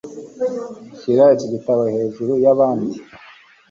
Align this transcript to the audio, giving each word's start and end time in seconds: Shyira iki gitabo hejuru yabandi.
Shyira 0.97 1.25
iki 1.35 1.47
gitabo 1.53 1.83
hejuru 1.95 2.31
yabandi. 2.43 2.97